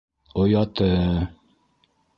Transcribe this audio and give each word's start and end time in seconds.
Ояты... 0.43 0.89